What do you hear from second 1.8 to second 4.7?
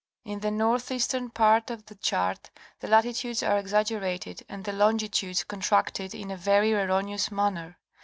the chart, the latitudes are exaggerated and